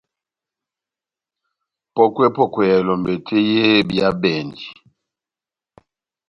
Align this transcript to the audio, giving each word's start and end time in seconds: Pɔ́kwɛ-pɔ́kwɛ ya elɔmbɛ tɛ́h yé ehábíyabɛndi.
Pɔ́kwɛ-pɔ́kwɛ 1.93 2.63
ya 2.69 2.75
elɔmbɛ 2.81 3.13
tɛ́h 3.25 3.43
yé 3.51 3.59
ehábíyabɛndi. 3.69 4.65